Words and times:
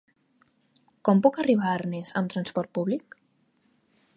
Com 1.09 1.21
puc 1.27 1.37
arribar 1.43 1.67
a 1.73 1.73
Arnes 1.81 2.15
amb 2.23 2.33
trasport 2.35 2.73
públic? 2.79 3.19